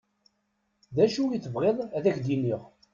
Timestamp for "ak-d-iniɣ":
2.09-2.61